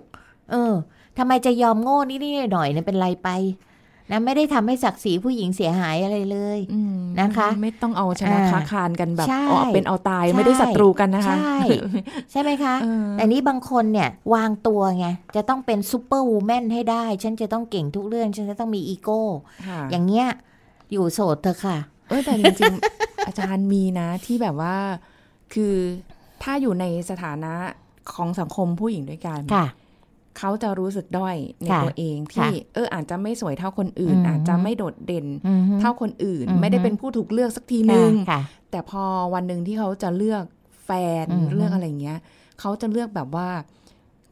[0.51, 0.73] เออ
[1.17, 3.29] ทำไมจะยอมโง่นิดๆหน่อยๆเนี่ยเป็นไรไป
[4.11, 11.57] นะไม่ได้ทำให้ศักดิ์ศรีผู้หญิงเสียหายอะไรเลยอืมนะคะ ไม่ต้องเอาชนะอ่าค้าคานกันแบบใช่เอาเป็นเอาตายใช่ไม่ได้ศัตรูกันนะคะ ใช่
[12.31, 19.21] ใช่ไหมคะเออแต่นี้บางคนเนี่ยวางตัวไงจะต้องเป็น superwoman ให้ได้ ฉันจะต้องเก่งทุกเรื่อง ฉันจะต้องมีอีโก้
[19.67, 20.27] ค่ะอย่างเงี้ย
[20.91, 24.75] อยู่โสดเถอะค่ะ เออแต่จริงๆอาจารย์มีนะที่แบบว่า
[25.53, 25.75] คือ
[26.43, 27.53] ถ้าอยู่ในสถานะ
[28.13, 29.65] ของสังคมผู้หญิงด้วยกันค่ะ
[30.37, 40.43] เขาจะรู้สึกด้อยในค่ะตัวเองที่ค่ะเอออาจจะไม่สวยเท่าคนอื่นอืมอาจจะไม่โดดเด่นอือฮึเท่าคนอื่นอือฮึไม่ได้เป็นผู้ถูกเลือกสักทีนึงค่ะแต่พอวันหนึ่งที่เขาจะเลือก
[40.85, 40.89] แฟ
[41.23, 42.19] นอือฮึเลือกอะไรเงี้ย
[42.59, 43.47] เขาจะเลือกแบบว่า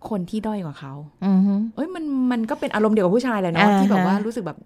[0.10, 0.94] คนที่ด้อยกว่าเขา
[1.26, 4.60] อือฮึเอ้ยมันมันก็เป็นอารมณ์เดียวกับผู้ชายเลยเนาะอ่าฮะที่แบบว่ารู้สึกแบบ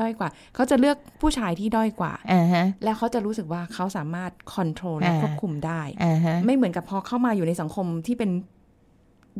[0.00, 8.30] ด้อยกว่า เขาจะเลือกผู้ชายที่ด้อยกว่าอ่าฮะแล้วเขาจะรู้สึกว่าเขาสามารถคอนโทรลและอ่าควบคุมได้อ่าฮะไม่เหมือนกับพอเข้ามาอยู่ในสังคมที่เป็น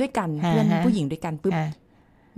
[0.00, 1.68] ด้วยกันอ่าฮะเพื่อนผู้หญิงด้วยกันปุ๊บอ่า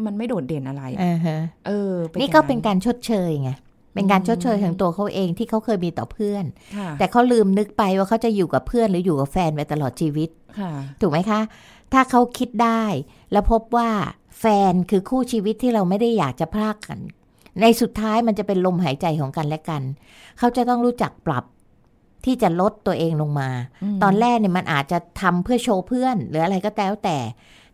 [0.06, 3.50] มันไม่โดดเด่นอะไรอ่าฮะเออ นี่ก็เป็นการชดเชยไง
[3.94, 6.44] เป็นการชดเชยของตัวเขาเองที่เขาเคยมีต่อเพื่อน
[6.76, 11.40] ค่ะแต่เขาลืมนึกไปว่าเขาจะอยู่กับเพื่อนหรืออยู่กับแฟนไปตลอดชีวิตค่ะถูกไหมคะ
[11.92, 12.84] ถ้าเขาคิดได้
[13.32, 13.90] แล้วพบว่า
[14.40, 16.98] แฟนคือคู่ชีวิตที่เราไม่ได้อยากจะพรากกัน
[17.60, 19.82] ในสุดท้ายมันจะเป็นลมหายใจของกันและกัน
[20.38, 21.44] เขาจะต้องรู้จักปรับ
[22.24, 23.50] ที่จะลดตัวเองลงมา
[23.94, 27.18] มตอนแรกเนี่ยมันอาจจะทำเพื่อโชว์เพื่อน หรืออะไรก็แล้วแต่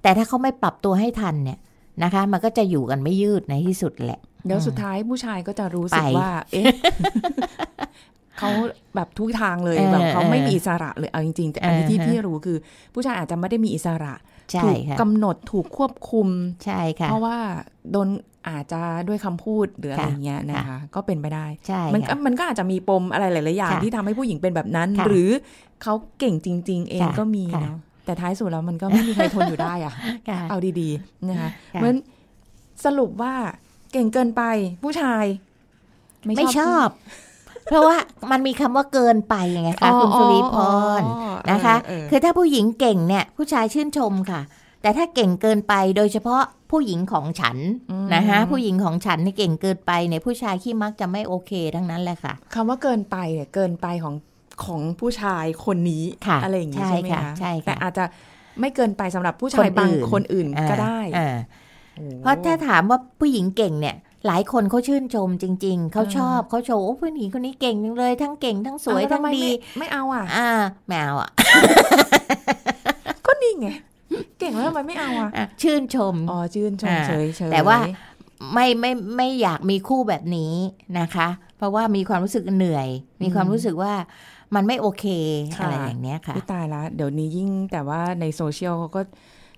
[0.02, 1.58] แต่ถ้าเขาไม่ปรับตัวให้ทันเนี่ย
[2.02, 6.64] นะคะ มันก็จะอยู่กันไม่ยืดในที่สุดแหละ เดี๋ยวสุดท้ายผู้ชายก็จะรู้สึกไปว่า เอ๊ะ
[8.38, 8.50] เขา
[8.94, 12.58] แบบทุกทางเลยเออแบบเขาไม่เออมีอิสระเลยเอาจริงๆ แต่อันนี้ที่อ่าฮะพี่รู้คือ
[12.94, 14.14] ผู้ชายอาจจะไม่ได้มีอิสระ
[14.52, 16.28] ใช่ถูกค่ะกำหนดถูกควบคุม
[16.64, 17.36] ใช่ค่ะเพราะว่า
[17.92, 18.08] โดน
[18.48, 25.30] อาจจะด้วยคำพูดหรืออะไรค่ะเงี้ยนะคะค่ะก็เป็นไปได้ใช่มันก็ค่ะมันก็อาจจะมีปมอะไรหลายๆอย่างค่ะที่ทำให้ผู้หญิงเป็นแบบนั้นค่ะหรือ
[25.82, 29.94] เขาเก่งจริง ๆ เองค่ะก็มีค่ะเนาะแต่ท้ายสุดแล้วมันก็ไม่มีใครทนอยู่ได้อะ
[30.28, 32.00] ค่ะเอาดีๆนะคะค่ะเพราะฉะนั้น
[32.84, 33.34] สรุปว่า
[33.92, 34.42] เก่งเกินไป
[34.84, 35.24] ผู้ชาย
[36.26, 36.88] ไม่ชอบ
[37.68, 37.96] เพราะว่า
[38.30, 40.56] มันมีคำว่าเกินไปไงคะคุณสุริพ
[41.00, 41.02] ร
[41.50, 41.76] นะคะ
[42.10, 44.40] คือถ้าผู้หญิงเก่งเนี่ย ผู้ชายชื่นชมค่ะ
[44.82, 47.56] แต่ถ้าเก่งเกินไปโดยเฉพาะผู้หญิงของฉัน
[48.14, 54.14] นะคะผู้หญิงของฉันนี่เก่งเกินไปเนี่ยผู้ชายขี้มักจะไม่โอเคทั้งนั้นแหละค่ะคำว่าเกินไปเนี่ยเกินไปของ
[54.64, 56.04] ของผู้ชายคนนี้
[56.42, 58.04] อะไรอย่างนี้ใช่ไหมคะใช่ค่ะแต่อาจจะ
[58.60, 61.00] ไม่เกินไปสำหรับผู้ชายบางคนอื่นก็ได้
[62.22, 69.42] เพราะถ้าถามว่าผู้หญิงเก่งเนี่ย หลายคนเขาชื่นชมจริง ๆ เขาชอบเขาโชว์ผู้หญิงคนนี้เก่งจังเลย ทั้งเก่งทั้งสวยทั้งดี
[69.78, 70.50] ไม่เอาอะ อ่า
[70.86, 71.30] ไม่เอาอะ
[73.26, 73.68] ก็นี่ไง
[74.38, 75.30] เก่งแล้วทำไมไม่เอาอะ
[75.62, 77.78] ชื่นชม อ๋อ ชื่นชมเฉยๆแต่ว่า
[78.54, 80.52] ไม่ไม่ไม่อยากมีคู่แบบนี้
[80.98, 82.88] นะคะ เพราะว่ามีความรู้สึกเหนื่อย
[83.22, 83.92] มีความรู้สึกว่า
[84.54, 85.04] มันไม่โอเค
[85.60, 89.00] อะไรอย่างเนี้ยค่ะตายแล้วเดี๋ยวนี้ยิ่งแต่ว่าในโซเชียลเขาก็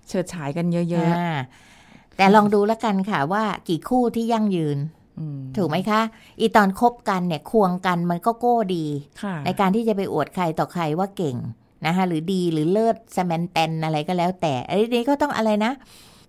[0.07, 1.70] เฉิดฉายกันเยอะๆ
[2.21, 4.77] แต่ลองดูแล้วกันค่ะว่ากี่คู่ที่ยั่งยืน
[5.57, 6.01] ถูกไหมคะ
[6.39, 8.85] อีตอนคบกันเนี่ยควงกันมันก็โก้ดี
[9.45, 11.37] ในการที่จะไปอวดใครต่อใครว่าเก่ง
[11.85, 15.71] นะคะหรือดีหรือเลิศสแมนเตนอะไรก็แล้วแต่อันนี้ก็ต้องอะไรนะ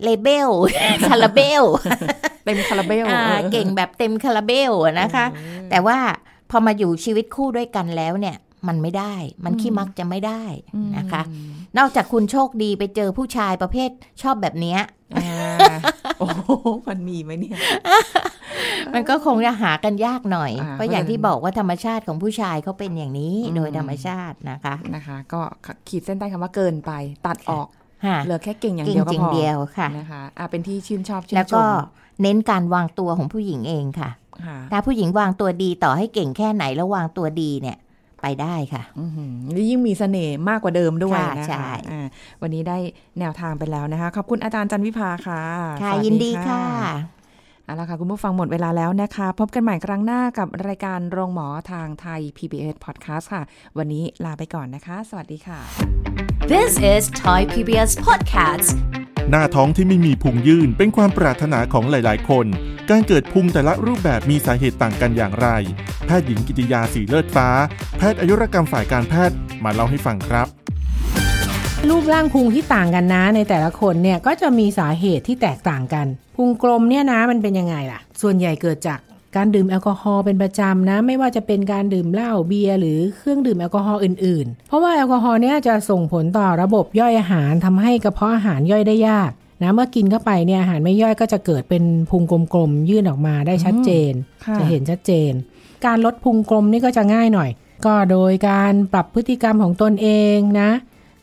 [0.02, 0.50] เลเบล
[1.08, 1.62] คาราเบล
[2.44, 3.06] เต็มคาราเบล
[3.52, 5.26] เก่งแบบเต็มคาราเบลนะคะ
[5.70, 5.98] แต่ว่า
[6.50, 8.36] พอมาอยู่ชีวิตคู่ด้วยกันแล้วเนี่ย
[8.68, 10.42] มันไม่ได้ มันขี้มักจะไม่ได้
[10.98, 11.22] นะคะ
[11.78, 13.90] นอกจากคุณโชคดีไปเจอผู้ชายประเภท
[14.22, 14.80] ชอบแบบเนี้ย
[16.18, 16.28] โอ้
[16.88, 17.56] มันมีไหมเนี่ย
[18.94, 25.40] มันก็คงจะหากันยากหน่อย เพราะอย่างที่บอกว่าธรรมชาติของผู้ชายเขาเป็นอย่างนี้โดยธรรมชาตินะคะ นะคะ ก็
[25.88, 26.92] ขีดเส้นใต้คำว่าเกินไป
[27.26, 27.68] ตัดออก
[28.24, 31.62] เหลือแค่เก่งอย่างเดียวก็พอเดียวค่ะนะคะอ่าเป็นที่ชื่นชอบชื่นชมแล้วก็
[32.22, 34.10] เน้นการวางตัวของผู้หญิงเองค่ะ
[34.72, 37.76] ถ้าผู้หญิงวางตัวดีต่อให้เก่งแค่ไหนแล้ววางตัวดีเนี่ย
[38.22, 38.82] ไปได้ค่ะ
[39.54, 41.72] นี่ยิ่งมีเสน่ห์มากกว่าเดิมด้วยนะคะ
[42.42, 42.78] วันนี้ได้
[43.18, 45.40] แนวทางไปแล้วนะคะ ขอบคุณอาจารย์จันวิภาค่ะ
[45.82, 46.62] ค่ะยินดีค่ะ
[47.64, 53.42] เอาละค่ะ คุณผู้ฟังหมดเวลาแล้วนะคะ พบกันใหม่ครั้งหน้ากับรายการโรงหมอทางไทย PBS Podcast ค่ะ
[53.78, 55.60] วันนี้ลาไปก่อนนะคะ สวัสดีค่ะ
[56.52, 58.68] This is Thai PBS Podcast
[59.30, 62.46] หน้าท้องที่ไม่มีพุงยื่นเป็นความปรารถนาของหลาย ๆ คน
[62.90, 65.48] การเกิดพุงแต่ละรูปแบบมีสาเหตุต่างกันอย่างไร
[66.06, 67.48] แพทย์หญิงกิติยาสีเลือดฟ้า
[67.98, 70.46] แพทย์อายุรกรรมฝ่ายการแพทย์มาเล่าให้ฟังครับ
[71.88, 79.00] รูปร่างพุงที่ต่างกันนะในแต่ละคนเนี่ยก็จะมีสาเหตุที่แตกต่างกัน พุงกลมเนี่ยนะมันเป็นยังไงล่ะ ส่วนใหญ่เกิดจาก
[79.36, 89.30] การดื่มแอลกอฮอล์เป็นประจำนะ ไม่ว่าจะเป็นการดื่มเหล้าเบียร์หรือเครื่องดื่มแอลกอฮอล์อื่นๆ เพราะว่าแอลกอฮอล์เนี่ยจะส่งผลต่อระบบย่อยอาหารทำให้กระเพาะอาหารย่อยได้ยาก
[89.64, 92.22] นะเมื่อกินเข้าไปเนี่ยอาหารไม่ย่อยก็จะเกิดเป็นพุง
[92.54, 94.12] กลมๆยื่นออกมาได้ชัดเจน
[94.58, 95.32] จะเห็นชัดเจน
[95.86, 97.50] การลดพุงกลมนี่ก็จะง่ายหน่อย
[97.86, 100.70] ก็โดยการปรับพฤติกรรมของตนเองนะ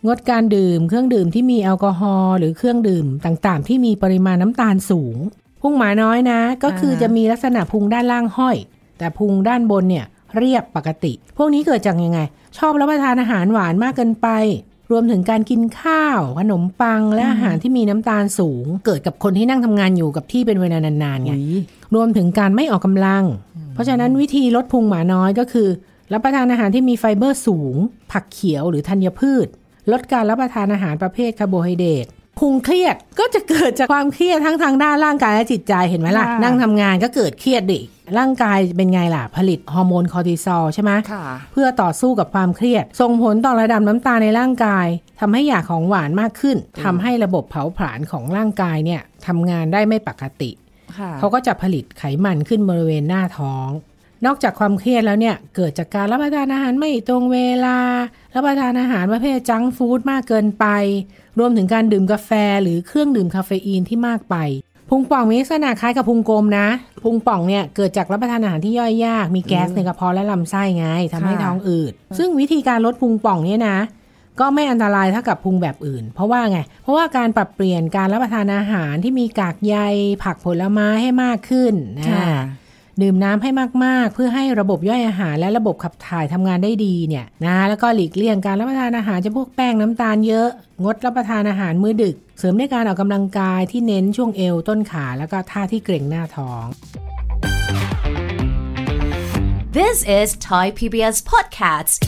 [0.06, 5.18] งดการดื่มเครื่องดื่มที่มีแอลกอฮอล์หรือเครื่องดื่มต่างๆ ที่มีปริมาณน้ำตาลสูง
[5.62, 8.56] พุงหมาน้อยนะ ก็คือจะมีลักษณะพุงด้านล่างห้อย
[8.98, 10.06] แต่พุงด้านบนเนี่ย
[10.38, 12.20] เรียบปกติ พวกนี้เกิดจากยังไง
[12.58, 14.28] ชอบรับประทานอาหารหวานมากเกินไป
[14.92, 21.34] รวมถึงการกินข้าว ขนมปังและอาหารที่มีน้ำตาลสูง เกิดกับคนที่นั่งทำงานอยู่กับที่เป็นเวลานานๆไง
[21.96, 23.24] รวมถึงการไม่ออกกำลัง
[23.74, 25.70] เพราะฉะนั้นวิธีลดพุงหมาน้อยก็คือ
[26.14, 27.76] รับประทานอาหารที่มีไฟเบอร์สูง
[28.12, 29.48] ผักเขียวหรือธัญพืช
[29.92, 32.06] ลดการรับประทานอาหารประเภทคาร์โบไฮเดรต
[32.40, 37.80] พุงเครียดก็จะเกิดจากความเครียดทั้งทางด้านร่างกายและจิตใจเห็นไหมล่ะ นั่งทำงานก็เกิดเครียดดิ
[38.18, 40.92] ร่างกายเป็นไงล่ะ ผลิตฮอร์โมนคอร์ติซอลใช่ไหม
[41.52, 44.88] เพื่อต่อสู้กับความเครียด ส่งผลต่อระดับน้ำตาลในร่างกาย
[45.20, 50.52] ทำให้อยากของหวานมากขึ้นทำให้ระบบเผาผลาญของร่างกายเนี่ยทำงานได้ไม่ปกติ
[51.20, 53.70] เขาก็จะผลิตไขมันขึ้นบริเวณหน้าท้อง
[54.26, 57.78] นอกจากความเครียดแล้วเนี่ย เกิดจากการรับประทานอาหารไม่ตรงเวลา
[58.36, 60.66] รับประทานอาหารประเภทจังฟู้ดมากเกินไป
[61.40, 62.32] รวมถึงการดื่มกาแฟ
[62.64, 64.36] หรือเครื่องดื่มคาเฟอีนที่มากไป
[64.90, 66.68] พุงป่องมีลักษณะคล้ายกับพุงกลมนะ
[67.04, 73.78] พุงป่องเนี่ยเกิดจากรับประทานอาหารที่ย่อยยาก มีแก๊สในกระเพาะและลำไส้ไงทำให้ท้องอืด ซึ่งวิธีการลดพุงป่องเนี่ยนะ
[74.40, 79.76] ก็ไม่อันตรายเท่ากับพุงแบบอื่น เพราะว่าไง เพราะว่าการปรับเปลี่ยนการรับประทานอาหารที่มีกากใย
[80.24, 82.08] ผักผลไม้ให้มากขึ้นนะ
[83.02, 83.50] ดื่มน้ำให้
[83.84, 90.48] มากๆ เพื่อให้ระบบย่อยอาหารและระบบขับถ่ายทำงานได้ดีเนี่ยนะแล้วก็หลีกเลี่ยงการรับประทานอาหารจะพวกแป้งน้ำตาลเยอะ
[90.84, 96.66] งดรับประทานอาหารมื้อดึก เสริมด้วยการออกกำลังกายที่เน้นช่วงเอวต้นขา แล้วก็ท่าที่เกร็งหน้าท้อง
[99.78, 102.00] This is Thai PBS Podcast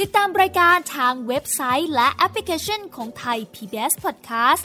[0.00, 4.64] ติดตามรายการทางเว็บไซต์และแอปพลิเคชันของไทย PBS Podcast